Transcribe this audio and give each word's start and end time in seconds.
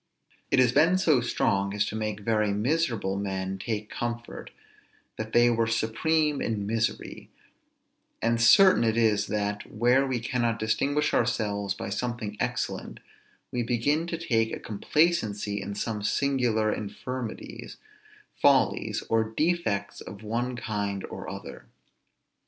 It 0.49 0.57
has 0.57 0.71
been 0.71 0.97
so 0.97 1.21
strong 1.21 1.75
as 1.75 1.85
to 1.85 1.95
make 1.95 2.21
very 2.21 2.51
miserable 2.53 3.17
men 3.17 3.59
take 3.59 3.91
comfort, 3.91 4.49
that 5.15 5.31
they 5.31 5.47
were 5.51 5.67
supreme 5.67 6.41
in 6.41 6.65
misery; 6.65 7.29
and 8.19 8.41
certain 8.41 8.83
it 8.83 8.97
is 8.97 9.27
that, 9.27 9.69
where 9.71 10.07
we 10.07 10.19
cannot 10.19 10.57
distinguish 10.57 11.13
ourselves 11.13 11.75
by 11.75 11.91
something 11.91 12.35
excellent, 12.39 12.99
we 13.51 13.61
begin 13.61 14.07
to 14.07 14.17
take 14.17 14.51
a 14.51 14.59
complacency 14.59 15.61
in 15.61 15.75
some 15.75 16.01
singular 16.01 16.73
infirmities, 16.73 17.77
follies, 18.35 19.03
or 19.07 19.23
defects 19.23 20.01
of 20.01 20.23
one 20.23 20.55
kind 20.55 21.05
or 21.11 21.29
other. 21.29 21.67